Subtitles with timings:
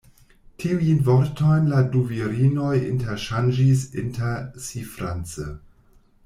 [0.61, 4.35] Tiujn vortojn la du virinoj interŝanĝis inter
[4.69, 5.49] si france.